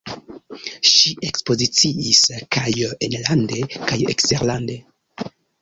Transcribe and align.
Ŝi 0.91 1.11
ekspoziciis 1.27 2.23
kaj 2.57 2.73
enlande 3.09 3.63
kaj 3.77 4.03
eksterlande. 4.15 4.83